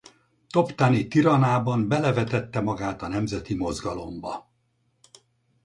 [0.49, 4.51] Toptani Tiranában belevetette magát a nemzeti mozgalomba.